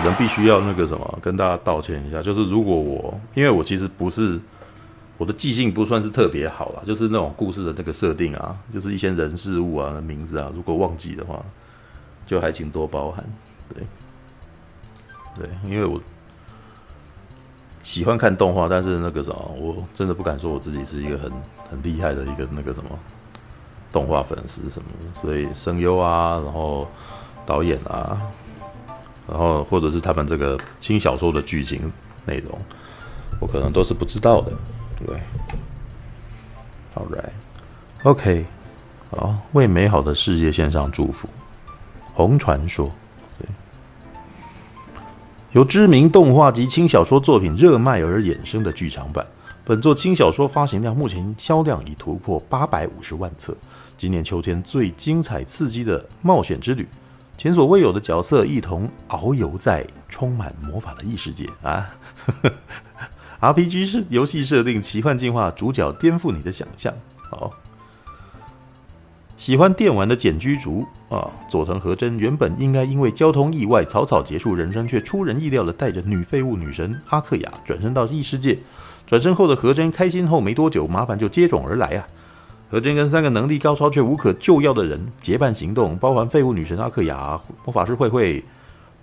[0.00, 2.22] 可能必须要那个什么，跟大家道歉一下。
[2.22, 4.38] 就是如果我，因为我其实不是
[5.16, 11.44] 我的记性不算是特别好啦，就是那种故事的那个设定啊，就是一些人事物啊、名字啊，如果忘记的话，
[12.26, 13.24] 就还请多包涵。
[13.74, 13.82] 对，
[15.34, 16.00] 对，因为我
[17.82, 21.32] 喜欢看动画，但是那个什么，我真的不敢说我自己是一个很
[21.70, 22.90] 很厉害的一个那个什么
[23.92, 26.86] 动画粉丝什么的，所以声优啊，然后
[27.44, 28.20] 导演啊。
[29.28, 31.92] 然后，或者是他们这个轻小说的剧情
[32.24, 32.58] 内容，
[33.38, 34.52] 我可能都是不知道的，
[35.06, 35.16] 对。
[36.94, 38.46] All right，OK，
[39.10, 41.28] 好，为美好的世界献上祝福。
[42.14, 42.90] 红传说，
[43.38, 43.46] 对，
[45.52, 49.24] 由知名动画及轻小说作品热卖而衍生的剧场版。
[49.64, 53.54] 本作轻小说发行量目前销量已突破八百五十万册。
[53.98, 56.88] 今年秋天最精彩刺激的冒险之旅。
[57.38, 61.88] 前所未有的角色一同遨游在充满魔法的异世界啊！
[63.40, 66.92] RPG 是游戏设定奇幻进化，主角颠覆你的想象。
[67.30, 67.52] 好，
[69.36, 78.58] 喜欢电玩的简居族啊，佐藤和真原本应该因为交通意外草草结束人生，却出人意料的带着女废物女神阿克雅转身到异世界。
[79.06, 82.08] 转身后的和真开心后没多久，麻烦就接踵而来啊！
[82.70, 88.44] 何真跟三个能力高超却无可救药的人结伴行动，包含废物女神阿克雅、魔法师慧慧、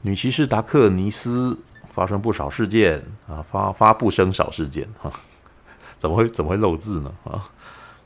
[0.02, 1.58] 女骑士达克尼斯，
[1.90, 5.12] 发生不少事件啊，发发不生少事件哈，
[5.98, 7.44] 怎么会怎么会漏字呢啊？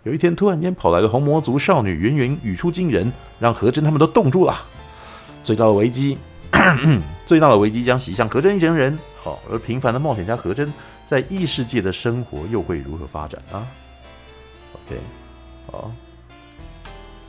[0.03, 4.55] 有一天突然间跑来个红魔族少女圆圆，语出惊人，让何真他们都冻住了。
[5.44, 6.17] 最大的危机，
[7.25, 8.97] 最大的危机将袭向何真一行人。
[9.21, 10.71] 好，而平凡的冒险家何真
[11.05, 13.67] 在异世界的生活又会如何发展啊
[14.73, 15.19] ？OK。
[15.72, 15.92] 好，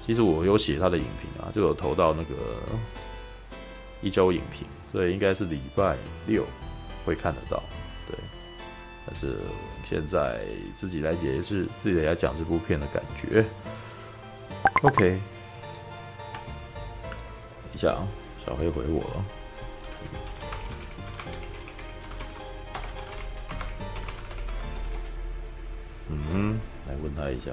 [0.07, 2.35] 其实我有写他的影评啊，就有投到那个
[4.01, 5.97] 一周影评，所以应该是礼拜
[6.27, 6.47] 六
[7.05, 7.63] 会看得到。
[8.09, 8.19] 对，
[9.07, 9.37] 但是
[9.85, 10.41] 现在
[10.77, 13.45] 自己来解释，自己来讲这部片的感觉。
[14.83, 15.21] OK，
[17.75, 18.09] 一下啊，
[18.47, 19.25] 小黑回我了。
[26.09, 26.59] 嗯，
[26.89, 27.53] 来问他一下。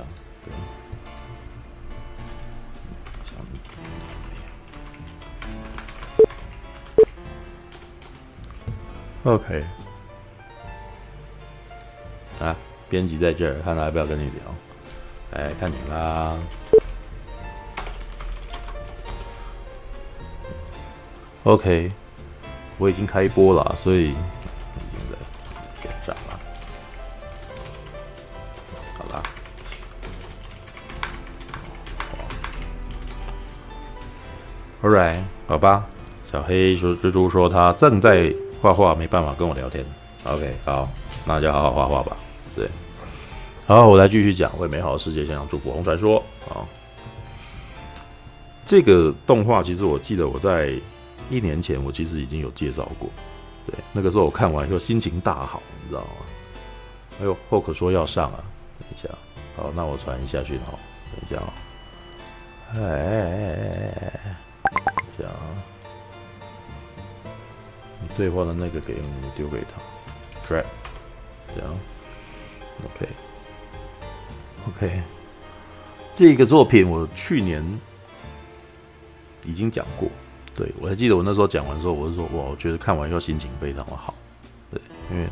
[9.23, 9.63] OK，
[12.39, 12.55] 啊，
[12.87, 14.55] 编辑在这儿，看他要不要跟你聊。
[15.31, 16.37] 来看你啦。
[21.43, 21.91] OK，
[22.77, 24.15] 我已经开播了，所以。
[34.83, 35.85] Alright，好吧。
[36.31, 39.83] 小黑说：“蜘蛛说他正在画画，没办法跟我聊天。
[40.25, 40.87] OK，好，
[41.25, 42.17] 那就好好画画吧。
[42.55, 42.67] 对，
[43.65, 44.51] 好，我来继续讲。
[44.59, 45.71] 为美好的世界献上祝福。
[45.71, 46.67] 红传说啊，
[48.65, 50.73] 这个动画其实我记得我在
[51.29, 53.09] 一年前我其实已经有介绍过。
[53.65, 56.07] 对，那个时候我看完以后心情大好，你知道吗？
[57.21, 58.43] 哎呦，Hulk 说要上啊，
[58.79, 59.09] 等一下。
[59.55, 60.77] 好，那我传一下讯号。
[61.11, 61.53] 等一下啊。
[62.75, 64.35] 哎哎哎哎哎。
[65.17, 65.47] 这样啊，
[68.01, 69.81] 你对话的那个给你丢给他
[70.47, 70.65] ，drag，
[71.55, 71.75] 这样
[74.65, 75.01] ，OK，OK，
[76.13, 77.63] 这个作品我去年
[79.43, 80.09] 已经讲过，
[80.55, 84.13] 对，我还记得我那时候讲完之后，我是说哇，我觉得看完以后心情非常的好，
[84.69, 84.79] 对，
[85.09, 85.27] 因为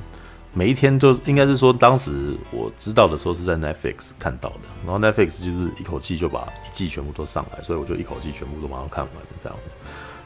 [0.58, 9.14] 每一天都应该是说，当时我知道的时候是在 Netflix 看到的，然后 Netflix 就是一口气就把一季全部都上来，所以我就一口气全部都马上看完
[9.44, 9.76] 这样子。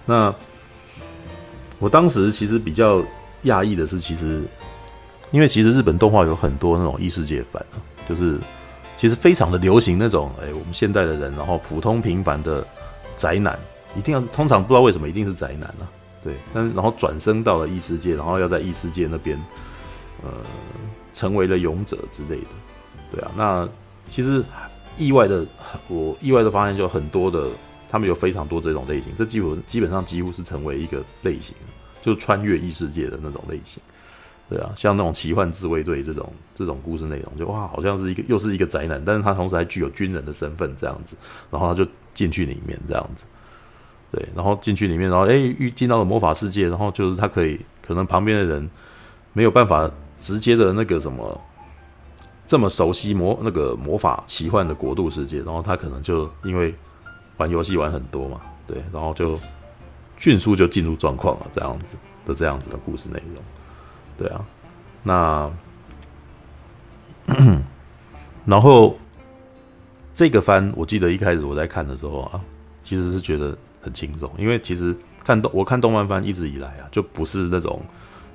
[0.05, 0.33] 那
[1.79, 3.03] 我当时其实比较
[3.45, 4.43] 讶异的是，其实
[5.31, 7.65] 因为其实日本动画有很多那种异世界番，
[8.07, 8.37] 就是
[8.97, 12.63] 其实非常的流行那种，哎，我们现代的人，然后普通平凡的
[13.17, 13.57] 宅男，
[13.95, 15.89] 一定要通常不知道为什么一定是宅男啊，
[16.23, 19.41] 对，但然后转生到了异世界，然后要在异世界那边，
[20.23, 20.31] 呃，
[21.13, 22.47] 成为了勇者之类的，
[23.11, 23.69] 对啊，那
[24.09, 24.43] 其实
[24.97, 25.45] 意外的，
[25.87, 27.47] 我意外的发现就很多的。
[27.91, 31.55] 他们有非常多这种类型，这基本基本上几乎是成为一个类型，
[32.03, 33.81] 就穿越异世界的那种类型，
[34.47, 41.15] 对啊，像那种奇幻自卫队这种这种故事内容，就哇，好像是一个又是一个宅男，但是他同时还具有军人的身份这样子，
[41.49, 43.23] 然后他就进去里面这样子，
[44.11, 48.69] 对，然后进去里面，然后哎，遇进到了魔法世界，然后就是他可以可能旁边的人
[49.33, 49.89] 没有办法
[50.19, 51.41] 直接的那个什么
[52.45, 56.73] 这么熟悉魔那个魔法奇幻的国度世界，然后他可能就因为。
[57.39, 59.39] 玩游戏玩很多嘛，对，然后就
[60.17, 61.95] 迅速就进入状况了，这样子，
[62.25, 63.41] 的这样子的故事内容。
[64.17, 64.45] 对啊，
[65.03, 65.49] 那
[68.45, 68.97] 然后
[70.13, 72.41] 这个番，我记得一开始我在看的时候啊，
[72.83, 74.93] 其实是觉得很轻松，因为其实
[75.23, 77.81] 看动我看动漫番一直以来啊，就不是那种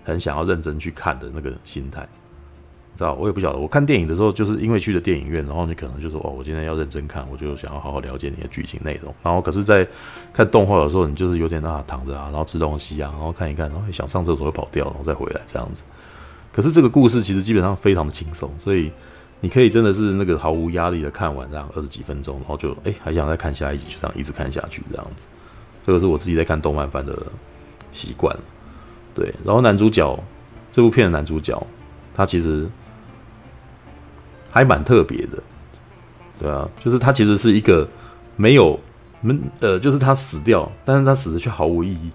[0.05, 2.06] 很想要认真去看的那个心态。
[2.97, 3.59] 知道我也不晓得。
[3.59, 9.85] 我看电影的时候，就是因为去的电影院，然后你可能就说：“哦，我今天要认真看，我就想要好好了解你的剧情内容。”然后可是，在
[10.33, 15.83] 看动画的时候，你就是有点啊躺着啊，然后吃东西啊，然后看一看，然后想上厕所又跑掉，然后再回来这样子。
[16.53, 18.93] 可是这个故事其实基本上非常的轻松，所以
[19.41, 25.27] 你可以真的是那个毫无压力的看完这样二十几分钟，然后就哎还想再看下一集，就这样一直看下去这样子。
[25.85, 27.27] 这个是我自己在看动漫番的
[27.91, 28.43] 习惯了。
[29.15, 30.19] 对，然后男主角
[30.71, 31.67] 这部片的男主角，
[32.15, 32.69] 他其实。
[34.57, 35.43] 还蛮特别的，
[36.39, 37.89] 对啊，就是他其实是一个
[38.37, 38.79] 没有，
[39.61, 42.09] 呃，就是他死掉，但是他死的却毫无意义。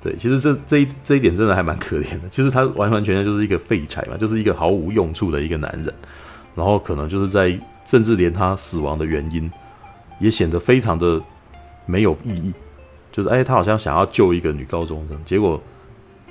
[0.00, 5.92] 对，其实这这一这一点真的还蛮可怜的，就是他完完全全就是一个废柴嘛，就是一个毫无用处的一个男人，
[6.54, 9.50] 然后可能就是在甚至连他死亡的原因
[10.20, 11.20] 也显得非常的
[11.86, 12.54] 没有意义，
[13.10, 15.60] 就是哎，他好像想要救一个女高中生，结果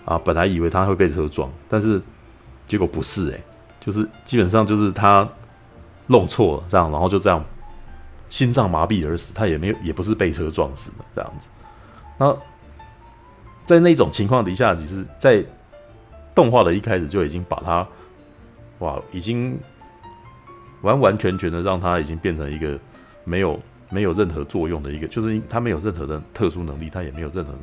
[0.06, 2.02] 啊，本来以为他会被车撞，但是
[2.68, 3.44] 结果不是哎、欸。
[3.80, 5.28] 就是基本上就是他
[6.08, 7.44] 弄错了，这样，然后就这样
[8.30, 9.34] 心脏麻痹而死。
[9.34, 11.48] 他也没有，也不是被车撞死的这样子。
[12.18, 12.34] 那
[13.66, 15.44] 在那种情况底下，其实，在
[16.34, 17.86] 动画的一开始就已经把他
[18.80, 19.60] 哇，已经
[20.82, 22.80] 完完全全的让他已经变成一个
[23.26, 23.60] 没有
[23.90, 27.54] 没有任何作用的一个，就是他没有任何的特殊能力，他也没有任何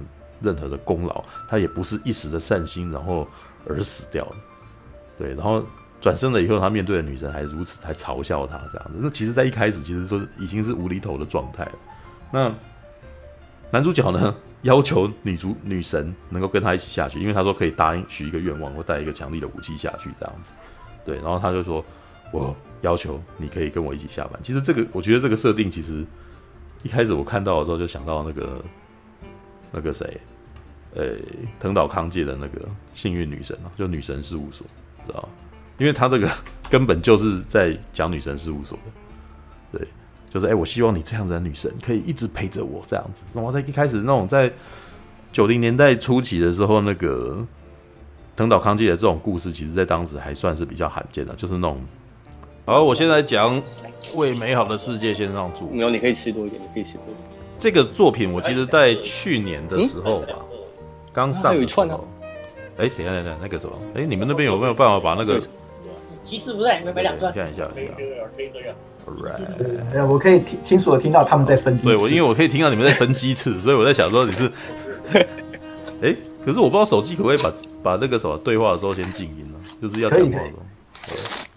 [0.40, 3.26] 任何的功劳，他也不是一时的善心然后
[3.66, 4.36] 而死掉了。
[5.18, 5.64] 对，然后。
[6.02, 8.94] 转身了以后，他面对的女人还如此，还嘲笑他这样子。
[9.02, 11.72] 那其实，在一开始，其实说已经是无厘头的状态了。
[12.32, 12.54] 那
[13.70, 20.52] 男主角呢， 要求女主女神能够跟他一起下去，因为他说可以答应许一个愿望，或带一个强力的武器下去这样子。
[21.04, 21.84] 对，然后他就说
[22.32, 26.02] ：“我要求你可以跟我一起下班。”其实这个，我觉得这个设定，其实
[26.82, 28.64] 一开始我看到的时候，就想到那个
[29.70, 30.18] 那个谁，
[30.94, 31.14] 呃，
[31.60, 32.60] 藤岛康介的那个
[32.94, 34.66] 幸运女神啊，就女神事务所，
[35.06, 35.28] 知道吗？
[35.78, 36.28] 因为他这个
[36.68, 39.88] 根本就是在讲女神事务所的，对，
[40.28, 43.22] 就是哎、欸，我希望你这样子的女神可以一直陪着我这样子。
[43.32, 44.52] 然后在一开始那种在
[45.32, 47.46] 九零年代初期的时候，那个
[48.36, 51.80] 藤岛康介的这种故事，其实在当时还算是比较罕见的，就是那种。
[52.66, 53.60] 好，我现在讲
[54.14, 55.74] 为美好的世界献上祝福。
[55.74, 57.30] 没有，你可以吃多一点，你可以吃多一点。
[57.58, 60.34] 这个作品我其实在去年的时候吧，
[61.12, 62.08] 刚、嗯、上的时候。
[62.78, 63.72] 哎、欸，等下，等下，那个什么？
[63.94, 65.40] 哎、欸，你们那边有没有办法把那个？
[66.22, 67.32] 其实不在，买两串。
[67.32, 68.62] 看一下，可以可以可以可以。
[69.06, 71.86] Right，我可以听清楚的听到他们在分机。
[71.86, 74.50] 对，我因为我可以听到你们在分鸡翅，所以我在想说你是。
[75.12, 75.26] 哎、
[76.02, 77.52] 欸，可是我不知道手机可不可以把
[77.82, 79.58] 把那个什么对话的时候先静音呢？
[79.82, 80.62] 就是要讲话的时候。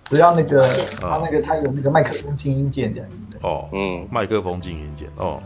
[0.06, 0.58] 只要那个
[1.00, 3.10] 他那个他有那个麦克风静音键这样。
[3.42, 5.42] 哦，嗯，麦克风静音键哦，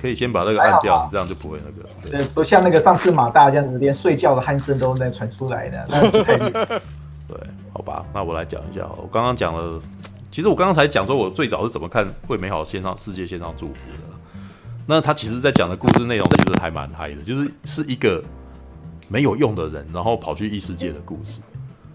[0.00, 1.88] 可以先把那个按掉，你这样就不会那个。
[2.10, 7.36] 对，不像那个上次马大这样子，连睡觉的鼾声都能传出来的， 那不太对，
[7.72, 8.82] 好吧，那我来讲一下。
[8.96, 9.80] 我刚刚讲了，
[10.30, 14.16] 其实我刚刚才讲说，我最早是怎么看《为美好线上世界线上祝福》的。
[14.86, 18.22] 那他其实在讲的故事内容其实还蛮嗨的，就是是一个
[19.08, 21.40] 没有用的人，然后跑去异世界的故事。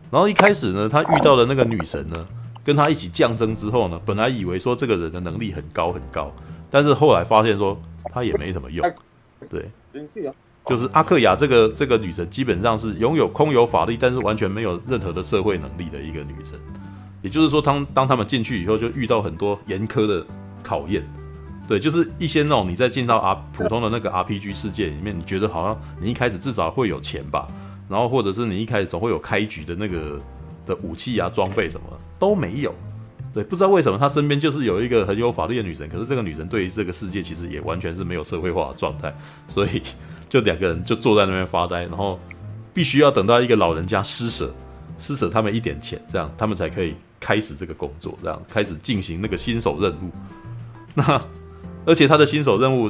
[0.10, 2.28] 然后一开始呢，他遇到的那个女神呢，
[2.66, 6.30] 跟他一起降生之后呢，本来以为说这个人的能力很高很高，
[6.70, 7.82] 但是后来发现说
[8.12, 8.86] 他也没什么用。
[9.50, 9.70] 对。
[10.68, 16.60] 就是阿克雅这个这个女神，基本上是拥有空有法力，但是完全没有任何的社会能力的一个女神。
[17.24, 20.26] 也就是说，当当他们进去以后，就遇到很多严苛的
[20.62, 21.04] 考验。
[21.68, 27.48] 对，就是一些那种你在进到 R 普通的那个 RPG 世界里面，你觉得好像你一开始至少会有钱吧，
[27.90, 30.20] 然后或者是你一开始总会有开局的那个
[30.66, 31.88] 的武器啊、装备什么
[32.20, 32.74] 都没有。
[33.34, 39.14] 对，不知道为什么他身边就是有一个很有法律的女神，可是这个女神对于这个世界其实也完全是没有社会化的状态，
[39.48, 39.82] 所以。
[40.32, 42.18] 就两个人就坐在那边发呆，然后
[42.74, 44.50] 必须要等到一个老人家施舍
[44.98, 50.10] 施舍他们一点钱，这样他们才可以开始这个工作，这样开始进行那个新手任务。
[50.94, 51.22] 那
[51.86, 52.90] 而且他的新手任务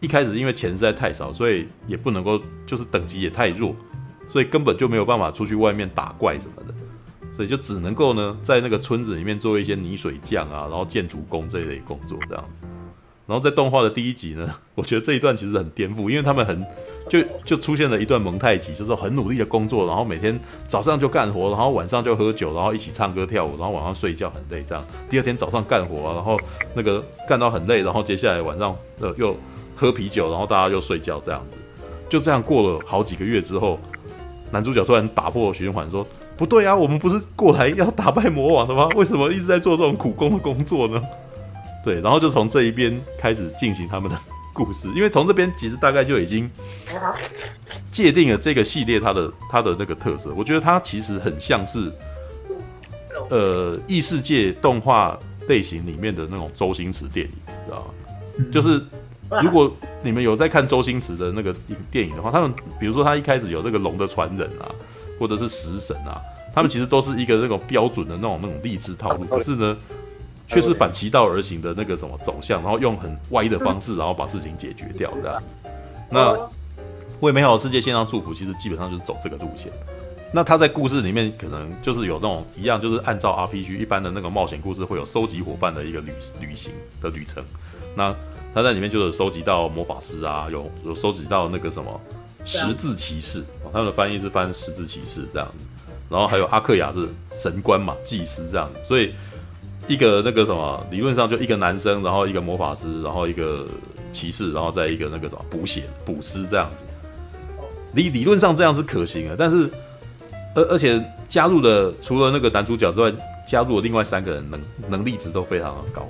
[0.00, 3.72] 一开始因为钱实在太少，所以也不能够就是等级也太弱，
[4.26, 6.69] 所以根本就没有办法出去外面打怪什么的，
[7.40, 12.66] 所以就只能够呢在那个村子里面做一些泥水匠啊，然后建筑工这一类工作这样子。
[13.26, 16.62] 然后在动画的第一集呢，我觉得这一段其实很颠覆，因为他们很
[17.08, 26.38] 就就出现了一段蒙太奇，就是很努力的工作，然后每天早上就干活，然后晚上就喝酒，然后一起唱歌跳舞，然后晚上睡觉很累，这样第二天早上干活，然后
[26.74, 29.34] 那个干到很累，然后接下来晚上呃又
[29.74, 31.56] 喝啤酒，然后大家又睡觉这样子，
[32.10, 33.80] 就这样过了好几个月之后，
[34.50, 36.04] 男主角突然打破循环说
[36.40, 38.88] ：“不对啊，我们不是过来要打败魔王的吗？
[38.96, 41.00] 为什么一直在做这种苦工的工作呢？”
[41.84, 44.18] 对，然后就从这一边开始进行他们的
[44.54, 46.50] 故事，因为从这边其实大概就已经
[47.92, 50.32] 界定了这个系列它的它的那个特色。
[50.34, 51.92] 我觉得它其实很像是
[53.28, 58.44] 呃异世界动画类型里面的那种周星驰电影，你知道吗？
[58.50, 58.82] 就是。
[59.44, 61.54] 如果你们有在看周星驰的那个
[61.88, 64.66] 电影的话，他们比如说他一开始有这个龙的传人啊，
[65.20, 66.20] 或者是食神啊，
[66.54, 69.76] 他们其实都是一个那种标准的那种那种励志套路，可是呢，
[70.48, 75.54] 却是反其道而行的那个什么走向，然后用很歪的方式，然后把事情解决掉这样子。
[76.10, 76.36] 那
[77.20, 79.70] 为美好的世界献上祝福，其实基本上就是走这个路线。
[80.32, 87.44] 那他在故事里面可能就是有那种一样，就是按照 RPG 一般的那个冒险故事，会有收集伙伴的一个旅旅行的旅程。
[87.96, 88.14] 那
[88.54, 92.00] 他在里面就有收集到魔法师啊，有有收集到那个什么
[92.44, 95.64] 十字骑士，他们的翻译是翻十字骑士这样子，
[96.10, 99.14] 然后还有阿克亚是神官嘛，祭司这样，所以
[99.86, 103.66] 一个那个什么理论上就一个男生，然后一个魔法师，然后一个
[104.12, 106.84] 骑士，然后再一个那个什么补血补师这样子，
[107.94, 109.70] 理理论上这样是可行的，但是
[110.54, 113.10] 而而且加入的除了那个男主角之外，
[113.46, 116.06] 加入了另外三个人能能力值都非常的高，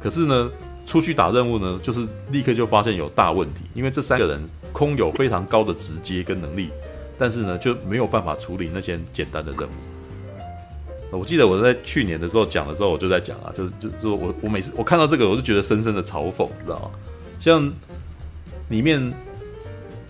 [0.00, 0.50] 可是呢。
[0.88, 2.00] 出去打任务呢，就是
[2.30, 6.70] 立刻就发现有大问题，因为这三个人空有非常高的直接跟能力，
[7.18, 9.72] 但是呢就没有办法处理那些简单的任务。
[11.18, 16.90] 我记得我在去年的时候讲的时候，我就在讲啊，就就说我我每次我看到这个，我就觉得深深的嘲讽，你知道吗？
[17.40, 17.72] 像
[18.68, 19.12] 里面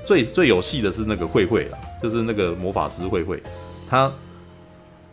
[0.05, 3.43] 最最有戏的是那个慧慧啦，就是那个魔法师慧慧，
[3.89, 4.13] 他。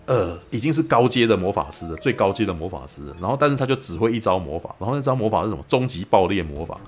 [0.07, 3.01] 呃，已经是高阶的魔法师了，最高阶的魔法师。
[3.19, 5.65] 然后，但是他就只会一招魔法，然后那招魔法是什么？
[5.67, 6.79] 终极爆裂魔法，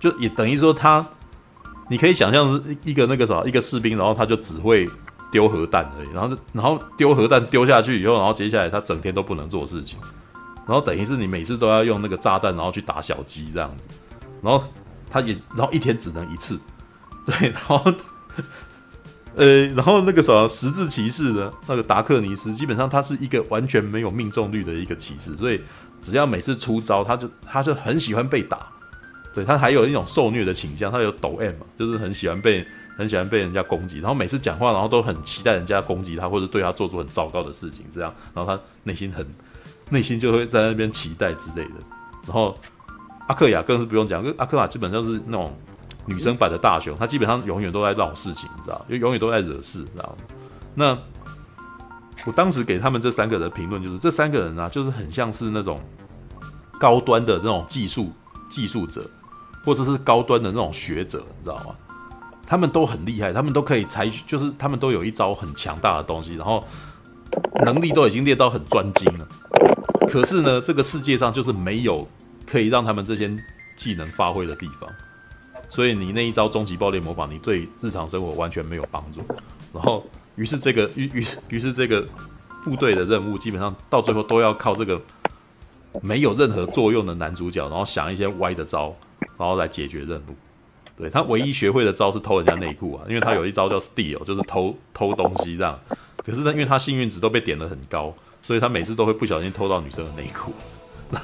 [0.00, 1.06] 就也等于说他，
[1.88, 4.88] 你可以想象一个那个啥，一个士兵，然后他就只会
[5.30, 6.08] 丢核弹而已。
[6.12, 9.98] 然后，然后丢核弹丢下去以后，然后接下来他整天都不能做事情。
[10.66, 13.96] 然后等于是你每次都要用那个炸弹，然后去打小鸡这样子。
[14.42, 14.64] 然后
[15.08, 16.58] 他也，然后一天只能一次，
[17.24, 17.82] 对，然后。
[19.36, 25.60] 呃，然后那个什么十字骑士的那个达克尼斯，基本上他是一个完全没有命中率的一个骑士，所以
[26.00, 28.72] 只要每次出招，他就他就很喜欢被打。
[29.36, 32.66] 对，他还有一种受虐的倾向，他有抖 M 嘛，就是很喜欢被
[32.96, 39.24] 很喜欢被人家攻击，然后每次讲话，然后都很期待人家攻击他或者对他做出很糟糕的事情，这样，然后他内心很
[39.90, 41.74] 内心就会在那边期待之类的。
[42.24, 42.58] 然后
[43.28, 45.54] 阿克雅更是不用讲，阿克雅基本上是那种。
[46.08, 50.16] 女生版的大雄，他基本上永远都在闹事情，你知道，因为永远都在惹事，你知道吗？
[50.72, 50.98] 那
[52.24, 55.80] 我当时给他们这三个人的评论就是，这三个人啊，就是很像是那种
[56.78, 58.12] 高端的那种技术
[58.48, 59.04] 技术者，
[59.66, 61.74] 或者是高端的那种学者，你知道吗？
[62.46, 66.64] 他们都很厉害，他们都可以采取，就是他们都有一招很强大的东西，然后
[67.64, 69.26] 能力都已经练到很专精了。
[70.08, 72.06] 可是呢，这个世界上就是没有
[72.46, 73.28] 可以让他们这些
[73.76, 74.88] 技能发挥的地方。
[75.68, 79.20] 所以你那一招终极爆裂魔法，你对日常生活完全没有帮助。
[79.74, 80.06] 然后，
[80.36, 82.06] 于是这个于于于是这个
[82.62, 85.02] 部队的任务，基本上到最后都要靠这个
[86.00, 88.94] 没有任何作用的男主角，然后想一些歪的招，
[89.38, 90.34] 然后来解决任务。
[90.96, 95.78] 对，他唯一学会的招是偷人家内裤啊，因为他有一招叫 steal，就是偷偷东西这样。
[96.24, 100.52] 可是呢，因为他幸运值都被点得很高，所以他每次都会不小心偷到女生的内裤。
[101.10, 101.20] 那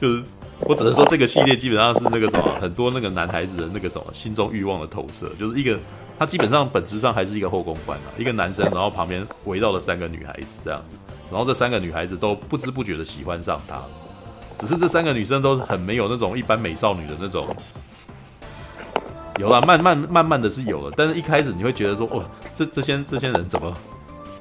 [0.00, 0.22] 就是。
[0.62, 5.78] 我只能说，这个系列基本上是那个什么，很多那个男孩子的那个什么心中欲望的投射，就是一个
[6.18, 10.96] 他基本上本质上还是一个后宫番啊，一个男生，然后旁边围绕了三个女孩子这样子，
[11.30, 13.80] 然后这三个女孩子都不知不觉的喜欢上他，
[14.58, 17.48] 只是这三个女生都是很没有那种一般美少女的那种，
[19.38, 22.24] 有啦，慢慢慢慢的是有了，但是一开始你会觉得说，哇，
[22.54, 23.74] 这这些这些人怎么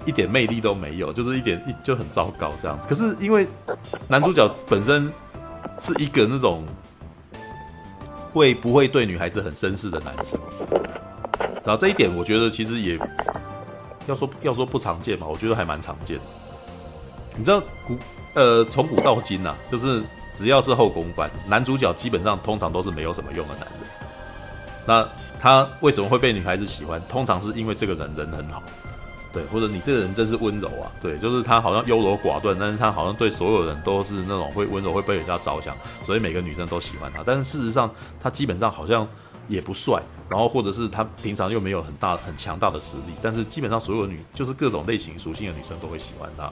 [0.05, 3.47] 一点魅力都没有，就是一点一就很糟糕这样，可是因为
[4.07, 5.11] 男主角本身。
[5.79, 6.63] 是一个那种
[8.33, 10.39] 会不会对女孩子很绅士的男生，
[11.63, 12.97] 然后这一点我觉得其实也
[14.07, 16.23] 要说要说不常见嘛，我觉得还蛮常见的。
[17.35, 17.95] 你知道古
[18.33, 20.03] 呃从古到今呐、啊，就是
[20.33, 23.89] 只要是后宫番，男主角基本上通常都是没有什么用的男人。
[24.85, 25.07] 那
[25.39, 27.01] 他为什么会被女孩子喜欢？
[27.07, 28.63] 通常是因为这个人人很好。
[29.33, 37.21] 对，或者你这个人真是温柔啊，对，就是他好像优柔寡断，但是他好像对所有人都是那种会温柔，会被人家着想，所以每个女生都喜欢他。
[37.25, 37.93] 但是事实上，
[38.23, 39.07] 他基本上好像
[39.47, 46.51] 也不帅，然后或者是他平常又没有很大很强大的实力，但是基本上所有女就是各种类型属性的女生都会喜欢他。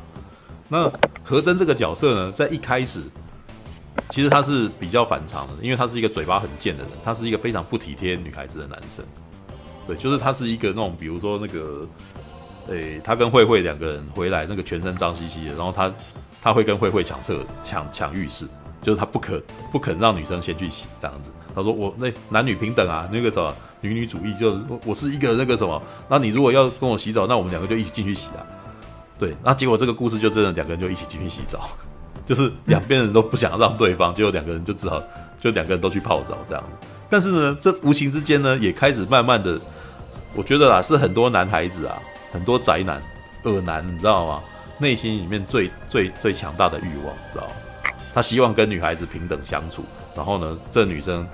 [0.67, 0.91] 那
[1.23, 3.01] 何真这个角色呢，在一开始
[4.09, 9.03] 其实他是比较反常的，因为他是一个嘴巴很贱的人，他是一个非常不体贴女孩子的男生。
[9.87, 11.87] 对，就是他是一个那种，比如说那个，
[12.67, 15.93] 诶、欸，他跟慧慧两个人回来，那个全身脏兮兮的，然后他
[16.41, 18.47] 他会跟慧慧抢厕抢抢浴室，
[18.81, 19.41] 就是他不肯
[19.71, 21.31] 不肯让女生先去洗这样子。
[21.53, 28.41] 他说我那男女平等啊，那个什么女女主义，就是我是一个那个什么，那你如果要跟我洗澡，那我们两个就一起进去洗啊。
[29.17, 31.69] 对，那结果这个故事就真的两个人就一起进去洗澡，
[32.25, 35.01] 就是两边人都不想让对方，结果两个人就只好
[35.39, 36.63] 就两个人都去泡澡这样。
[37.09, 39.59] 但是呢，这无形之间呢，也开始慢慢的，
[40.33, 41.97] 我觉得啦，是很多男孩子啊，
[42.33, 43.01] 很多宅男、
[43.43, 44.41] 恶男，你知道吗？
[44.79, 47.53] 内心里面最最最强大的欲望，知道吗？
[48.13, 51.25] 他希望跟女孩子平等相处，然后呢，这女生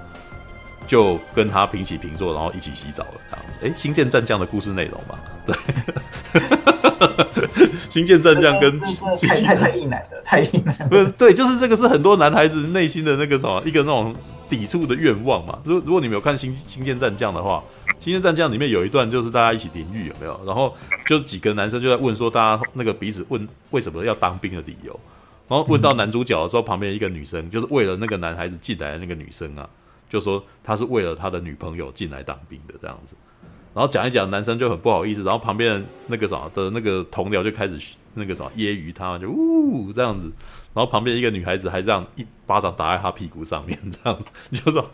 [0.86, 3.46] 就跟他平起平坐，然后一起洗澡了，这样。
[3.64, 5.56] 哎，星舰战将的故事内容嘛，对。
[7.90, 8.94] 星舰战将跟太
[9.44, 10.88] 太太硬奶了，太硬奶了。
[10.90, 14.16] 不是，对，就是这个是很多男孩子内心的那个什么，一个那种
[14.50, 15.60] 抵触的愿望嘛。
[15.64, 17.64] 如果如果你没有看星星舰战将的话，
[18.00, 20.40] 星舰战将里面有一段就是大家一起淋浴，有没有？
[20.46, 20.76] 然后
[21.06, 25.00] 就几个男生就在问说，大家那个彼此问为什么要当兵的理由。
[25.48, 29.68] 然后问到男主角的时候，旁边一个女生就是为了那个男孩子进来的那个女生啊，
[30.10, 33.16] 就说他是为了他的女朋友进来当兵的这样子。
[33.74, 37.80] 然后讲一讲，男生就很不好意思，然后旁边的那个啥的那个同僚就开始
[38.16, 40.30] 那个啥揶揄他，就呜这样子，
[40.74, 44.20] 然后旁边一个女孩子还这样一巴掌打在他屁股上面，这样
[44.52, 44.92] 子，就说，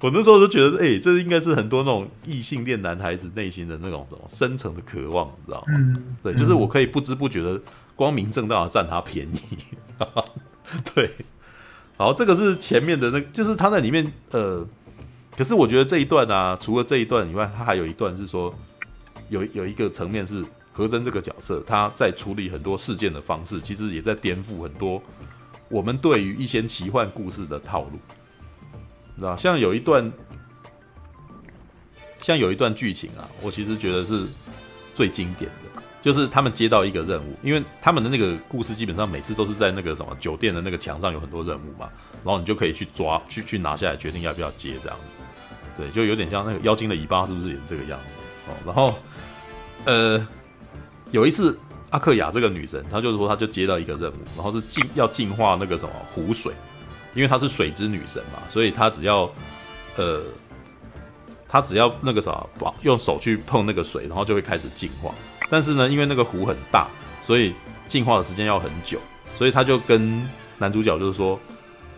[0.00, 5.66] 我那时候就觉得，哎、欸，这应该是很多那种异性恋男孩子内心的那种什么深层的渴望，你知道吗？
[5.68, 7.60] 嗯，对，就是我可以不知不觉的
[7.94, 9.40] 光明正大的占他便宜，
[10.92, 11.08] 对，
[11.96, 14.66] 好，这个是前面的那个，就是他在里面，呃。
[15.38, 18.52] 可是我觉得这一段啊，除了这一段以外，他还有一段是说，
[19.28, 25.00] 有有一个层面是和真这个角色，他在处理很多事件的方式，其实也在颠覆很多
[25.68, 28.00] 我们对于一些奇幻故事的套路，
[29.14, 29.36] 知道？
[29.36, 30.12] 像有一段，
[32.20, 34.26] 像有一段剧情啊，我其实觉得是
[34.92, 41.88] 最经典的，就是他们接到一个任务，因为他们的那个故事基本上每次都是在那个什么酒店的那个墙上有很多任务嘛，
[42.24, 45.14] 然后你就可以去抓，去去拿下来，决定要不要接这样子。
[45.78, 48.16] 对，就有点像那个妖精的尾巴，是不是也是这个样子？
[48.48, 48.94] 哦，然后，
[49.84, 50.26] 呃，
[51.12, 51.56] 有一次
[51.90, 56.52] 阿克雅这个女神，她就是说，她就接到一个任务，然后是进要净化那个什么湖水，
[57.14, 59.30] 因为她是水之女神嘛，所以她只要，
[59.96, 60.20] 呃，
[61.48, 65.14] 她只要那个啥，把用手去碰那个水，然后就会开始净化。
[65.48, 66.88] 但是呢，因为那个湖很大，
[67.22, 67.54] 所以
[67.86, 68.98] 净化的时间要很久，
[69.34, 71.38] 所以她就跟男主角就是说，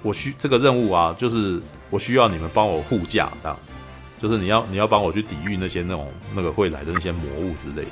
[0.03, 3.74] 我需这个任务啊，就是我需要你们帮我护驾这样子。
[4.20, 7.90] 就是你要你要帮我去抵御那些那种那个会来的那些魔物之类的，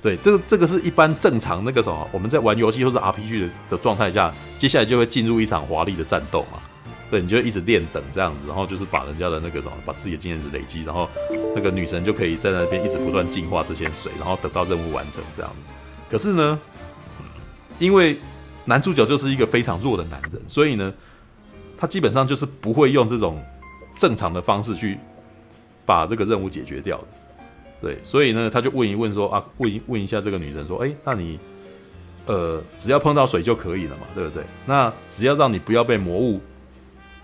[0.00, 6.60] 对，这个这个是一般正常那个什么，我们在玩游戏或是 RPG 的的状态下，接下来就会进入一场华丽的战斗嘛，
[7.10, 11.10] 对，你就一直练等这样子，然后就是把人家的那个什么，把自己的经验值累积，然后
[11.56, 15.56] 那个女神就可以在那边一直不断净化这些水，然后等到任务完成这样子。
[16.08, 16.60] 可是呢，
[17.80, 18.16] 因为
[18.64, 20.94] 男主角就是一个非常弱的男人，所以呢，
[21.78, 23.42] 他基本上就是不会用这种
[23.98, 24.98] 正常的方式去。
[25.86, 27.04] 把这个任务解决掉的，
[27.80, 31.38] 对，所以呢，他就问一问说啊，问一问一下这个女人说，哎，那你，
[32.26, 34.42] 呃，只要碰到水就可以了嘛，对不对？
[34.66, 36.42] 那只要让你不要被魔物，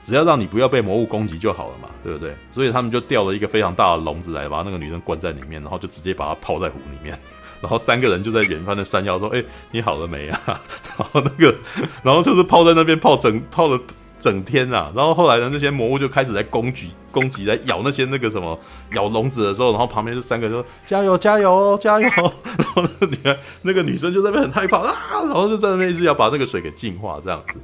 [0.03, 2.35] 只要让你不要被魔物攻击就好了嘛，对不对？
[2.55, 7.19] 所以他们就调了一个非常大的笼子来，把那个女人关在里面，然后就直接把她泡在湖里面，
[7.61, 10.41] 然后三个人就在远方的山腰说，哎，你好了没啊？
[10.97, 11.55] 然后那个，
[12.03, 13.79] 然后就是泡在那边泡整泡了。
[14.25, 18.59] 整天啊，然后后来呢，那些魔物就开始在攻击、攻击，来咬那些那个什么
[18.93, 22.27] 咬笼子的时候，然后旁边这三个就说加油、加油、加油， 然
[22.75, 24.95] 后你看那个女生就在那边很害怕啊，
[25.27, 27.61] 然后就在那边一直要把那个水给净化，这样子。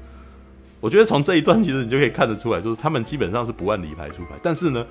[0.81, 4.35] 我觉得从这一段其实你就可以看得出来，就是他们基本上是不按理牌出牌。
[4.43, 4.85] 但是呢，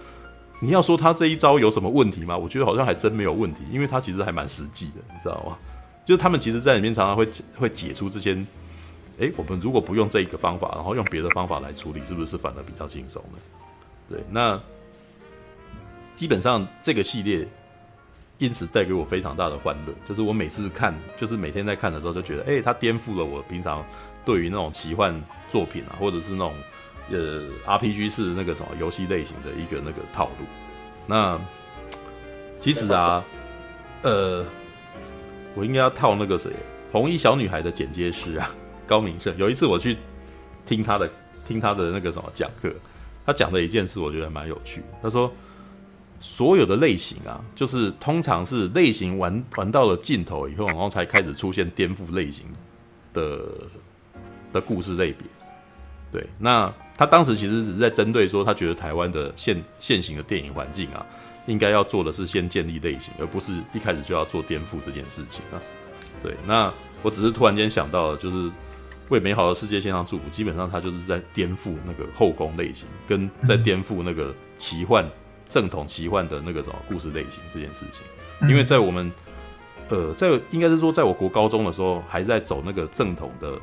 [0.59, 2.35] 你要说他这一招有什么问题吗？
[2.35, 5.55] 我觉得好像还真没有问题，因为他其实还蛮实际的，你知道吗？
[6.03, 8.35] 就是他们其实在里面常常会会解出这些。
[9.19, 13.37] 诶，我们如果不用这一个方法，然后用别的方法来处理，是不是反而比较轻松呢？
[14.09, 14.59] 对，那
[16.15, 17.47] 基本上这个系列
[18.37, 23.85] 因此带给我非常大的欢乐，就是我每次看，就是每天在看的时候，就觉得，诶，它颠覆了我平常
[24.25, 25.13] 对于那种奇幻
[25.49, 26.53] 作品啊，或者是那种
[27.11, 30.45] 呃 RPG 式那个什么游戏类型的一个那个套路。
[31.05, 31.37] 那
[32.61, 33.23] 其实啊，
[34.03, 34.45] 呃，
[35.55, 36.49] 我应该要套那个谁，
[36.91, 38.49] 红衣小女孩的剪接师啊。
[38.89, 39.95] 高明胜有一次我去
[40.65, 41.07] 听他的
[41.47, 42.73] 听他的那个什么讲课，
[43.23, 44.81] 他讲的一件事我觉得蛮有趣。
[44.99, 45.31] 他说，
[46.19, 52.47] 所有的类型啊，就是通常是类型玩玩到了尽头以后，然后才开始出现颠覆类型
[53.13, 53.45] 的
[54.51, 55.27] 的故事类别。
[56.11, 61.05] 对，那他当时其实只是在针对说，他觉得台湾的现现行的电影环境啊，
[61.45, 65.61] 应该要做的是先建立类型，而不是一开始就要做颠覆这件事情啊。
[66.23, 66.73] 对，那
[67.03, 68.49] 我只是突然间想到，就是
[69.09, 75.07] 为美好的世界献上祝福，基本上他就是在颠覆那个后宫类型，跟在颠覆那个奇幻
[75.47, 78.49] 正统奇幻的那个什么故事类型这件事情。
[78.49, 79.11] 因为在我们
[79.89, 83.59] 呃，在应该是说，在我国高中的时候，还在走那个正统的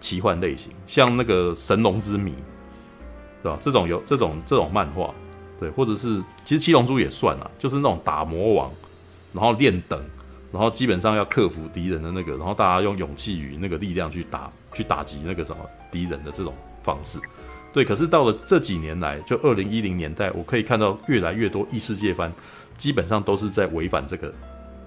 [0.00, 2.30] 奇幻类型，像那个《神龙之谜》。
[3.42, 3.58] 对吧？
[3.60, 5.14] 这种有这种这种漫画，
[5.60, 8.72] 对，或者是其实七龙珠也算啊，就是那种打魔王，
[9.34, 10.02] 然后练等，
[10.50, 17.18] 然后基本上要克服敌人的那个，然后大家用勇气与那个力量去打去打击那个什么敌人的这种方式，
[17.72, 17.84] 对。
[17.84, 22.30] 可是到了这几年来，就二零一零年代，我可以看到越来越多异世界番，
[22.76, 24.30] 基本上都是在违反这个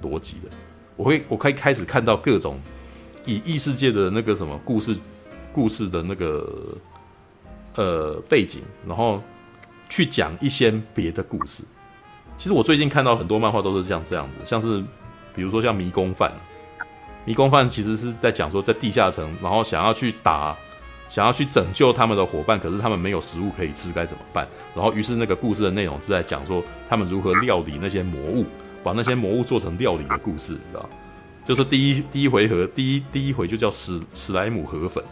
[0.03, 0.49] 逻辑的。
[0.95, 2.59] 我会我可以开始看到各种
[3.25, 4.95] 以异世界的那个什么故事
[5.51, 6.77] 故事的那个。
[7.75, 9.21] 呃，背景，然后
[9.87, 11.63] 去讲一些别的故事。
[12.35, 14.83] 其实我最近看到很多漫画都是像这样子，像是
[15.35, 16.31] 比如说像迷宫饭，
[17.27, 20.55] 迷宫饭其实是在讲说在地下城，然后想要去打，
[21.09, 24.47] 想要去拯救他们的伙伴，可是他们没有食物可以吃，该怎么办？
[24.73, 28.45] 然后于是那个故事的内容是在讲说他们如何料理那些魔物，
[28.81, 30.89] 把那些魔物做成料理的故事，你知道？
[31.45, 35.03] 就是第一第一回合，第一第一回就叫史史莱姆河粉，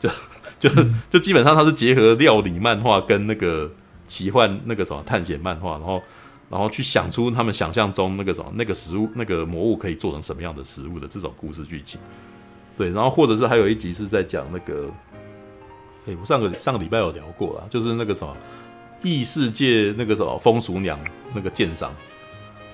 [0.00, 0.08] 就。
[0.60, 0.70] 就
[1.10, 3.70] 就基本上它是结合料理漫画跟那个
[4.06, 6.02] 奇幻那个什么探险漫画，然后
[6.50, 12.00] 然后去想出他们想象中那个什么那个食物那个魔物可以做成什么样的食物的这种故事剧情。
[12.76, 14.90] 对，然后或者是还有一集是在讲那个，
[16.06, 18.36] 哎，我上个上个礼拜有聊过了，就是那个什么
[19.02, 20.98] 异世界那个什么风俗娘
[21.34, 21.94] 那个剑商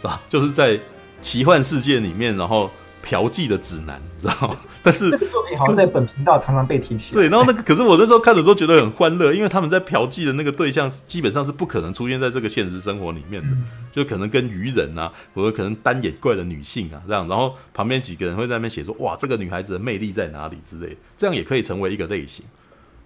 [0.03, 0.79] 啊，就是在
[1.23, 2.71] 奇幻世界里面，然后。
[3.03, 4.57] 嫖妓的指南，你 知道吗？
[4.83, 7.13] 但是这个作品好像在本频道常常被提起。
[7.13, 22.45] 对，然后那个，可是我那时候看的时候觉得很欢乐，因为他们在嫖妓的那个对象基本上是不可能出现在这个现实生活里面的，嗯、就可能跟愚人啊，或者可能单眼怪的女性啊这样，然后旁边几个人会在那边写说，哇，这个女孩子的魅力在哪里之类，这样也可以成为一个类型。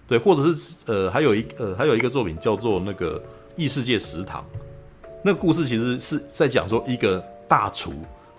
[0.07, 3.23] 对，或者是呃，还有一呃，还有一个作品叫做那个
[3.57, 4.45] 异世界食堂，
[5.23, 7.95] 那个故事其实是在讲说一个大厨。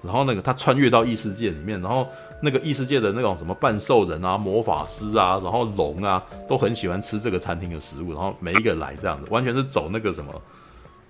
[0.05, 2.07] 然后那个他穿越到异世界里面，然后
[2.41, 10.41] 那个异世界的那种什么半兽人啊、魔法师啊，然后龙啊，都很喜欢吃这个餐厅的食物，然后每一个来这样子，完全是走那个什么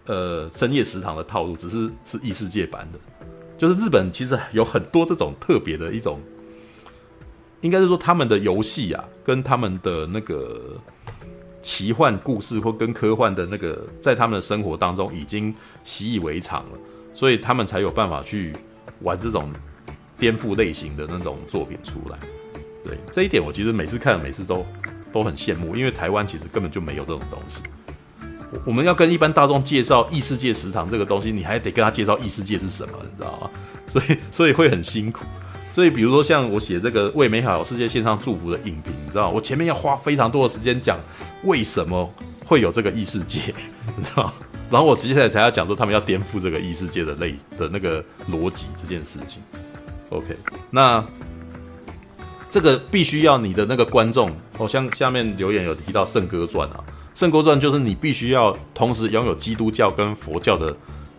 [0.06, 3.00] 呃深夜食堂的套路，只是是异世界版的。
[3.58, 6.20] 就是日本其实有很多这种特别的一种，
[7.62, 10.80] 应该是说他们的游戏啊，跟他们的那个
[11.62, 15.54] 奇幻故事或跟科幻的那个，在他们的生活当中已经
[15.84, 16.78] 习以为常了，
[17.14, 18.54] 所以他们才有办法去。
[19.02, 19.52] 玩这种
[20.18, 22.18] 颠覆类型的那种作品出来，
[22.86, 24.66] 对这一点，我其实每次看，每次都
[25.12, 27.60] 都很羡慕，因为台湾其实根本就没有这种东西。
[28.66, 33.50] 我们要跟一般大众介绍异世界食堂这个东西，你还得跟他介绍异世界是什么，你知道吗？
[33.88, 35.26] 所以，所以会很辛苦。
[35.70, 39.30] 所以，比如说像我写这个为美好世界献上祝福的影评，你知道吗？
[39.36, 40.98] 我前面要花非常多的时间讲
[41.44, 42.10] 为什么
[42.46, 43.42] 会有这个异世界，
[43.98, 44.34] 你知道吗？
[44.69, 49.41] 然后我接下来才要讲说他们要颠覆这个异世界的类的那个逻辑这件事情。
[50.10, 50.36] OK，
[50.71, 51.06] 那
[52.49, 56.84] 这个必须要你的那个观众，哦，像下面留言有提到《圣歌传》啊，
[57.19, 60.75] 《圣歌传》就是你必须要同时拥有基督教跟佛教的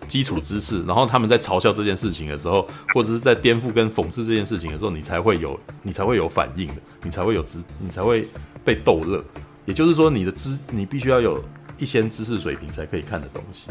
[0.08, 8.26] 基础知识，然后他们在嘲笑这件事情的时候，或者是在颠覆跟讽刺这件事情的时候，你才会有你才会有反应的，你才会有知，你才会
[8.64, 9.22] 被逗乐。
[9.66, 11.42] 也就是说，你的知你必须要有。
[11.78, 13.68] 一些知识水平才可以看的东西，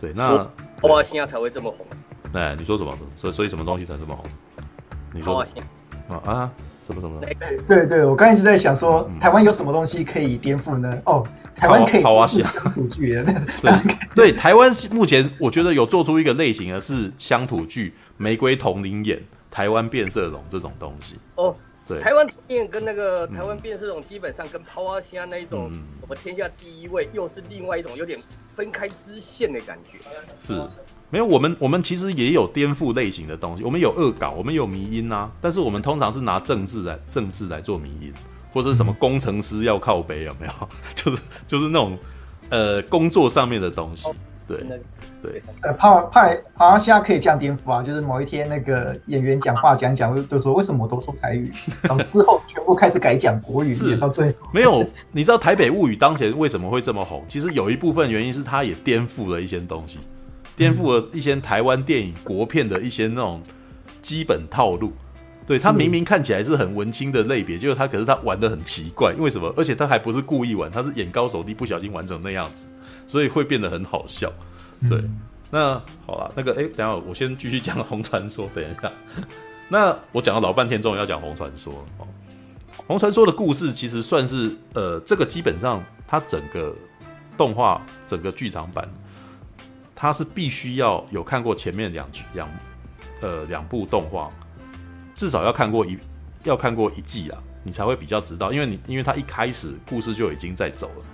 [0.00, 0.38] 对，那
[0.80, 1.86] 花花仙才会这么红。
[2.32, 2.96] 哎，你说什么？
[3.16, 4.24] 所以所以什么东西才这么红？
[5.12, 5.40] 你说
[6.08, 6.50] 啊啊？
[6.86, 7.20] 什么什么？
[7.68, 11.02] 对对，我刚才就在想说，台湾有什么东西可以颠覆呢？
[11.04, 13.22] 哦，台湾可以好啊，乡土剧。
[13.22, 13.72] 对
[14.14, 19.16] 对，台湾目前我觉得有做出一个类型的是乡土剧，《玫瑰同林演》、
[19.50, 21.16] 《台湾变色龙》这种东西。
[21.36, 21.54] 哦。
[21.86, 28.20] 对，台湾变跟那个台湾变色龙基本上跟抛花虾那一种，我们天下第一位，又是另外一种有点
[28.54, 29.98] 分开支线的感觉。
[30.46, 30.62] 是，
[31.10, 38.12] 没有我们我们其实也有颠覆类型的东西，我们有恶搞，我们有迷因啊，但是我们通常是拿政治来政治来做迷因，
[38.52, 40.68] 或者是什么工程师要靠北有没有？
[40.94, 41.98] 就是就是那种
[42.48, 44.08] 呃工作上面的东西，
[44.58, 44.80] 对。
[45.22, 51.48] 对，呃，怕怕好像现在可以这样颠覆啊，就是某一天那个演员讲话讲讲，都说为什么我都说台语，
[51.82, 54.84] 然后之后全部开始改讲国语，是到最后没有。
[55.12, 57.24] 你知道《台北物语》当前为什么会这么红？
[57.28, 60.00] 其实有一部分原因是它也颠覆了一些东西，
[60.56, 63.40] 颠覆了一些台湾电影国片的一些那种
[64.02, 64.92] 基本套路。
[65.46, 69.52] 对，他明明看起来是很文青的类别，就是他可是他玩的很奇怪，为什么？
[69.56, 72.66] 而且他还不是故意玩，他是眼高手低，不小心玩成那样子，
[73.12, 74.32] 所以会变得很好笑。
[74.88, 75.04] 对，
[75.50, 75.74] 那
[76.06, 78.48] 好了，那个哎、欸，等一下我先继续讲红传说。
[78.54, 78.90] 等一下，
[79.68, 82.08] 那我讲了老半天，终于要讲红传说哦。
[82.86, 86.74] 红传说的故事其实算是呃，这个基本上它整个
[87.36, 88.88] 动画、整个剧场版，
[89.94, 92.48] 它是必须要有看过前面两两
[93.20, 94.30] 呃两部动画，
[95.14, 95.98] 至少要看过一
[96.44, 101.04] 要看过一季啊，你才会比较知道，因为你因为它一开始故事就已经在走了，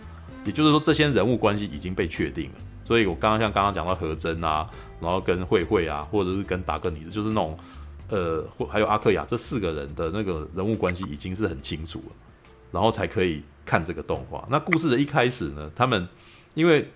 [0.44, 2.56] 也就是说这些人物关系已经被确定了。
[2.84, 4.68] 所以我刚刚像刚刚讲到何真啊，
[5.00, 7.58] 然后跟慧慧啊，或者是跟达克尼，就是那种。
[8.10, 12.16] 呃，或还有阿克雅这四个人的那个人物关系已经是很清楚了，
[12.72, 14.48] 然后才可以看这个动画。
[14.50, 16.08] 那故事的一开始呢，他们
[16.54, 16.90] 因为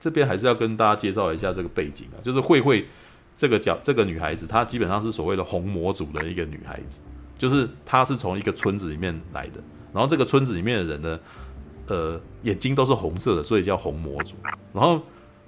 [0.00, 2.88] 这边还是要跟大家介绍一下这个背景啊，就是慧慧
[3.36, 6.98] 这个角这个女孩子，她基本上是所谓的红魔族的一个女孩子，
[7.36, 11.20] 就是她是从一个村子里面来的，然后这个村子里面的人呢，
[11.86, 14.34] 呃，眼睛都是红色的，所以叫红魔族。
[14.72, 15.00] 然后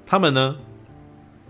[0.04, 0.56] 他们呢。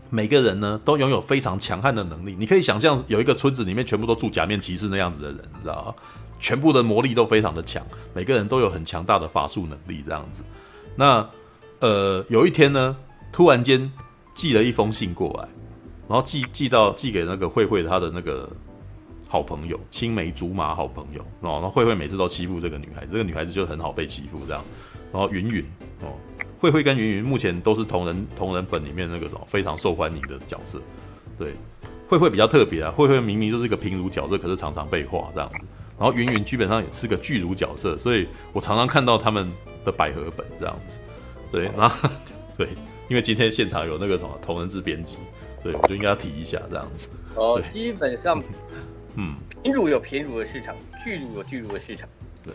[0.09, 5.95] 每个人呢都拥有非常强悍的能力，你可以想象有一个村子里面全部都住假面骑士那样子的人，你知道吗？
[6.39, 10.45] 全部的魔力都非常的强，每个人都有很强大的法术能力这样子。
[10.95, 11.29] 那
[11.81, 12.97] 呃有一天呢，
[13.33, 13.91] 突然间
[14.33, 15.49] 寄了一封信过来，
[16.09, 18.49] 然后寄寄到寄给那个慧慧她的那个
[19.37, 24.65] 好朋友青梅竹马好朋友，然后慧慧每次都欺负这个女孩子，这个女孩子就很好被欺负这样，
[25.13, 25.63] 然后云云
[26.01, 26.17] 哦。
[26.59, 30.81] 慧慧跟云云目前都是同人同人本里面那个什么非常受欢迎的角色，
[31.39, 31.53] 对，
[32.09, 35.59] 慧慧比较特别啊，慧慧明明就是一个平如角色，可是常常被画这样子，
[35.99, 39.47] 然后云云基本上也是个巨乳角色，所以我常常看到他们
[39.85, 40.99] 的百合本这样子，
[41.53, 42.09] 对，然后
[42.57, 42.69] 对，
[43.11, 45.19] 因为今天现场有那个什么同人志编辑，
[45.63, 47.09] 对，我就应该要提一下这样子。
[47.35, 48.43] 哦，基本上，
[49.17, 52.09] 嗯，平乳有平乳的市场，巨乳有巨乳的市场，
[52.45, 52.55] 对。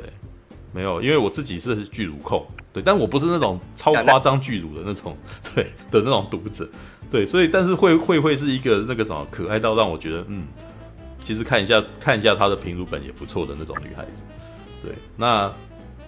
[0.74, 5.18] 没有，因为我自己是巨乳控，对，但我不是那种超夸张巨乳的那种，
[5.54, 6.66] 对的那种读者，
[7.12, 10.48] 对，所以但是会会会是一个那个什么可爱到让我觉得，嗯，
[11.22, 14.14] 其实看一下看一下她的平乳本也不错的那种女孩子，
[14.82, 15.54] 对，那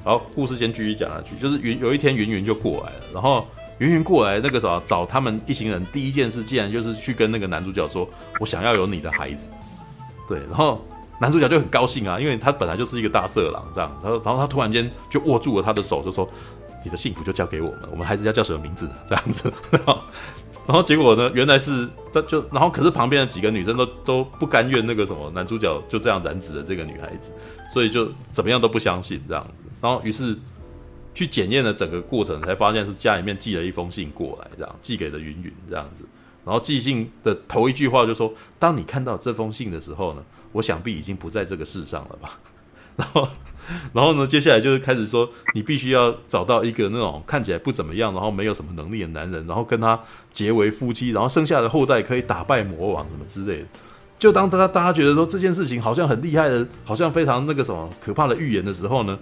[0.01, 3.45] 好，故事先继续讲下去，就是云有一天云云就过来了，然后
[3.79, 9.49] 云云过来那个什么找他们一行人，第一件事竟然就是去跟那个男主角说，我想要有你的孩子，
[10.27, 10.83] 对，然后。
[11.19, 16.27] 男主角就很高兴啊，因为他本来就是一个大色狼，这样，然后，然后他突然间就握住了他的手，就说
[16.83, 19.99] ：“你的幸福就交给我们，我们孩子要叫什么名字？”这样子，然后，
[20.67, 27.31] 然后结果呢，原来是他就，然后可是旁边的几个女生都都不甘愿那个什么男主角就这样染指了这个女孩子，
[27.71, 30.36] 所以就怎么样都不相信这样子，然后于是
[31.13, 36.03] 去检验了整个过程，才发现是家里面寄了一封信过来，这样寄给了云云这样子，
[36.45, 42.38] 然后寄信的头一句话就说：“当你看到这封信的时候呢。”我想必已经不在这个世上了吧，
[42.95, 43.27] 然后，
[43.91, 49.99] 然后呢，接下来就是开始说，你必须要找到一个那种看起来不怎么样，然后没有什么能力的男人，然后跟他
[50.32, 53.67] 结为夫妻，然后生下的后代可以打败魔王什么之类的。
[54.19, 59.17] 就当大家大家觉得说这件事情好像很厉害的，好像非常那个什么可怕的预言的时候呢，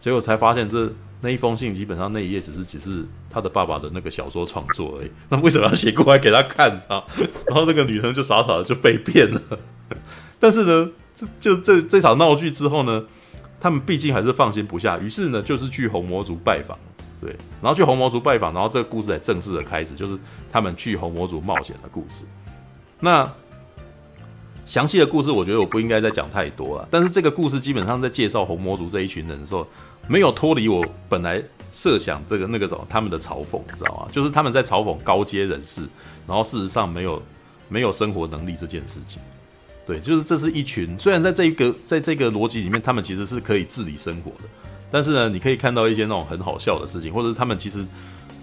[0.00, 0.92] 结果才发现这
[1.24, 5.10] 那一封信基本上那一页只是只是他的爸爸的那个小说创作而已。
[5.28, 7.02] 那为什么要写过来给他看啊？
[7.46, 9.40] 然后那个女生就傻傻的就被骗了。
[10.40, 13.04] 但是呢，这就这这场闹剧之后呢，
[13.60, 16.76] 他们毕竟还是放心不下，于是呢，就是去红魔族拜访，
[17.20, 17.30] 对，
[17.62, 20.18] 然后去红魔族拜访，然后这个故事才正式的开始，就是
[20.50, 22.24] 他们去红魔族冒险的故事。
[22.98, 23.30] 那
[24.66, 26.88] 详细的故事，我觉得我不应该再讲太多了。
[26.90, 29.66] 但是这个故事基本上在介绍红魔族这一群人的时候，
[30.08, 34.08] 没有脱离我本来设想这个那个什么他们的嘲讽，你知道吗？
[34.12, 35.82] 就是他们在嘲讽高阶人士，
[36.26, 37.22] 然后事实上没有
[37.68, 39.20] 没有生活能力这件事情。
[39.84, 44.48] 对，就是这是一群，虽然在这一个在这个逻辑里面，他们其实是可以自理生活的，
[44.92, 47.84] 但是呢，你可以看到一些那种很好笑的事情，或者是他们其实，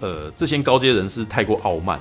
[0.00, 1.98] 呃，这些高阶人士太过傲慢，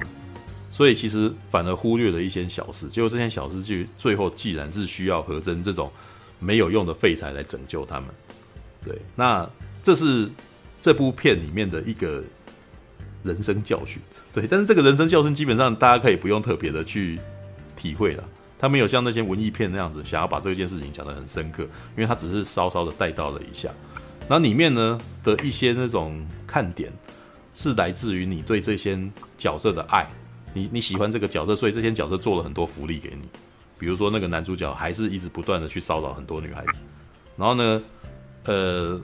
[0.70, 5.90] 所以其实反而忽略了一些小事，结果这些小事就最后既然是需要和真这种
[6.40, 8.10] 没有用的废材来拯救他们，
[8.84, 9.50] 对，那
[9.84, 10.30] 这是
[10.82, 12.24] 这部片里面的一个
[13.24, 14.02] 人生教训，
[14.34, 17.20] 对，但是这个人生教训基本上大家可以不用特别的去
[17.76, 18.24] 体会了。
[18.58, 21.64] 他没有像那些文艺片那样子想要把这件事情讲得很深刻，
[21.96, 23.70] 因为他只是稍稍的带到了一下。
[24.28, 26.92] 然后里面呢的一些那种看点，
[27.56, 29.00] 是来自于你对这些
[29.38, 30.06] 角色的爱，
[30.54, 33.30] 你你喜欢这个角色，所以这些角色做了很多福利给你。
[33.78, 36.82] 比如说那个男主角还是一直不断的去骚扰很多女孩子，
[37.38, 37.82] 然后呢，
[38.46, 39.00] 呃，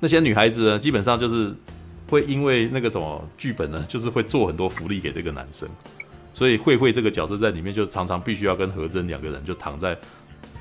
[0.00, 1.54] 那些女孩子呢基本上就是
[2.08, 5.68] 会因为那个什么剧本呢，就是会做很多福利给这个男生。
[6.34, 9.98] 所以慧慧这个角色在里面就常常必须要跟何真两个人就躺在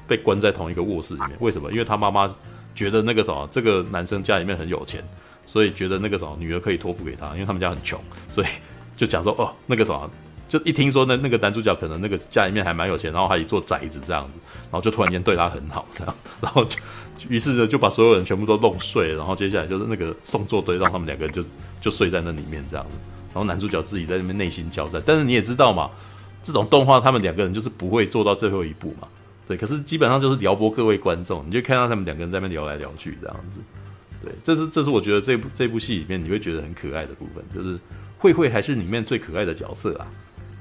[0.08, 1.32] 被关在同一个卧室里面。
[1.40, 1.72] 为什么？
[1.72, 2.34] 因为她妈妈
[2.74, 5.04] 觉得那个什么这个男生家里面很有钱，
[5.46, 8.00] 所以觉得那个什么女儿可以托付给他，因为他们家很穷，
[8.32, 8.48] 所以
[8.96, 10.10] 就讲说哦那个什么
[10.50, 16.80] 就一听说那那个男主角可能那个家里面还蛮有钱，然后还一座宅子这样子，然后就突然间对他很好这样，然后就
[17.30, 21.44] 于是呢就把所有人全部都弄睡，然后接下来就是那个送座堆让他们两个人就
[21.82, 22.96] 就睡在那里面这样子，
[23.34, 25.90] 然后男主角自己在那边内心交战，但是你也知道嘛，
[26.44, 29.08] 这种动画他们两个人就是不会做到最后一步嘛，
[29.48, 33.60] 对，可是基本上就是撩拨各位观众，你就看到他们两个人在那边聊来聊去这样子，
[34.24, 37.80] 对，这是这是我觉得这部这部戏里面你会觉得很可爱的部分，就是
[38.18, 40.08] 慧慧还是里面最可爱的角色啊。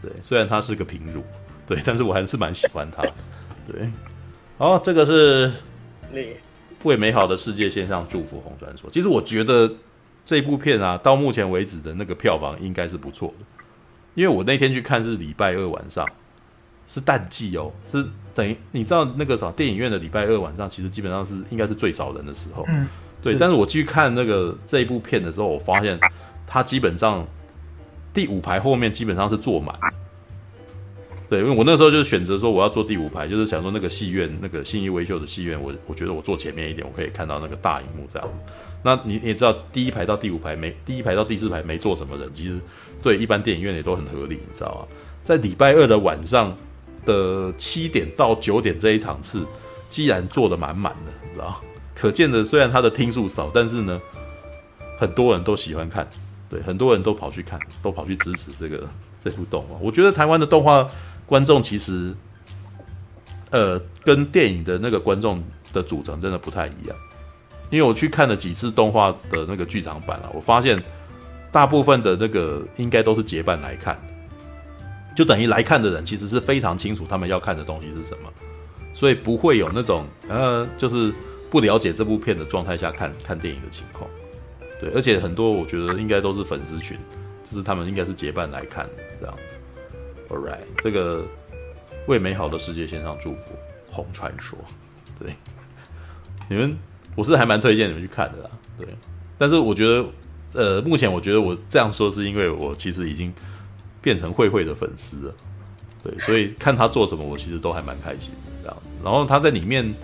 [0.03, 1.23] 对，虽然她是个平乳，
[1.67, 3.03] 对，但是我还是蛮喜欢她。
[3.67, 3.91] 对，
[4.59, 5.51] 好，这个是
[6.13, 6.37] 你
[6.87, 8.41] 为美好的世界献上祝福。
[8.41, 9.71] 红传说，其实我觉得
[10.25, 13.45] 这部片啊，到目前为止的那个票房应该是不错的，
[14.15, 16.09] 因为我那天去看是礼拜二晚上，
[16.89, 18.03] 是淡季哦，是
[18.35, 22.65] 等于你知道那个啥电影院的礼拜二晚上，其实基本上是应该是最少人的时候。
[22.69, 22.89] 嗯，
[23.21, 23.37] 对。
[23.39, 25.99] 但是我去看那个这一部片的时候，我发现
[26.47, 27.27] 它基本上。
[28.15, 29.79] 第五排后面基本上是坐满，
[31.29, 38.29] 对，因为我那时候就是选择说我要坐第五排，就是想说那个戏院，那个信义威秀的戏院，我我觉得我坐前面一点，我可以看到那个大荧幕这样。
[38.83, 42.61] 那你也知道，第一排到第五排没，第一排到第四排没坐什么人，其实
[43.03, 44.97] 对一般电影院也都很合理，你知道吗？
[45.25, 46.57] 在礼拜二的晚上
[47.05, 49.45] 的七点到九点这一场次，
[49.91, 51.61] 既然坐得满满的，你知道，
[51.95, 54.01] 可见的虽然它的厅数少，但是呢，
[54.97, 56.09] 很多人都喜欢看。
[56.49, 59.77] 对，很多人都跑去看，都跑去支持这个这部动画。
[59.83, 60.89] 我觉得台湾的动画
[61.27, 62.15] 观众其实，
[63.51, 66.97] 呃，跟电影的那个观众的组成真的不太一样。
[67.69, 70.81] 因为我去看了几次动画的那个剧场版啊，我发现
[71.51, 74.01] 大部分的那个应该都是结伴来看，
[75.17, 78.33] 就等于来看的人其实是非常清楚他们要看的东西是什么，
[78.95, 81.13] 所以不会有那种呃，就是
[81.51, 84.09] 不了解这部片的状态下看看电影的情况。
[84.81, 86.97] 对，而且很多我觉得应该都是粉丝群，
[87.51, 89.56] 就是他们应该是结伴来看这样子。
[90.29, 91.25] All right，这个
[92.07, 93.53] 为美好的世界献上祝福，
[93.91, 94.59] 红传说。
[95.19, 95.35] 对，
[96.49, 96.77] 你们
[97.15, 98.51] 我是还蛮推荐你们去看的啦。
[98.79, 98.87] 对，
[99.39, 100.07] 但是我觉得，
[100.53, 103.33] 呃，目前我觉得我这样说是因为我其实已经
[104.03, 105.35] 变成慧慧的粉丝了。
[106.03, 108.77] 对，所以看他做什么，我其实都还蛮开心这样。
[109.03, 109.95] 然后他在里面。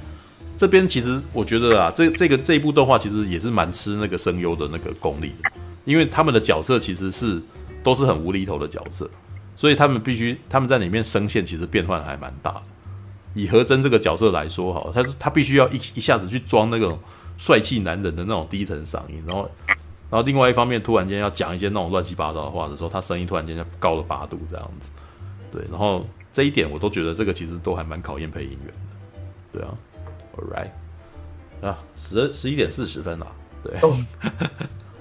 [0.55, 5.51] 这边其实我觉得啊，这这个这一部动画其实也是蛮吃那个声优的那个功力的，
[5.85, 7.43] 因为他们的角色其实是
[7.83, 9.11] 都是很无厘头的角色，
[9.62, 12.62] 所以他们必须他们在里面声线其实变换还蛮大的。
[13.33, 16.98] 以何真这个角色来说，哈，他是他必须要一一下子去装那种
[17.38, 19.48] 帅气男人的那种低沉嗓音，然后
[20.11, 24.90] 然后另外一方面突然间要讲一些那种乱七八糟的话的时候，他声音突然间就高了八度这样子。
[25.53, 29.61] 对，然后这一点我都觉得这个其实都还蛮考验配音员的。
[29.61, 29.79] 对啊。
[30.37, 33.27] All right，啊，十十一点四十分了，
[33.62, 33.79] 对。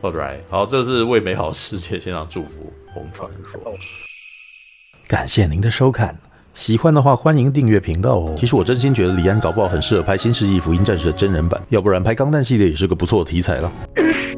[0.04, 0.14] Oh.
[0.14, 2.72] All right，好，这是为美好世界献上祝福。
[2.94, 3.76] 红传说，oh.
[5.11, 6.17] 感谢您的收看，
[6.53, 8.35] 喜欢的话欢迎订阅频道哦。
[8.39, 13.71] 其实我真心觉得李安搞不好很适合拍《新世纪福音战士》的真人版，要不然拍《钢弹》系列也是个不错的题材了。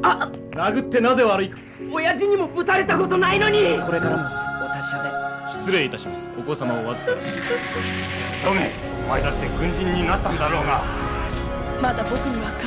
[0.02, 0.30] 啊！
[0.56, 1.50] 殴ってなぜ悪い？
[1.90, 3.80] 亲父にもぶたれたことないのに。
[3.80, 4.22] これからも
[4.64, 5.10] お达者で。
[5.48, 6.30] 失礼いたします。
[6.38, 7.40] お子様を预かりし。
[8.42, 8.70] 急げ。
[9.06, 10.82] お前だって军人になったんだろうが。
[11.80, 12.52] まだ仆には。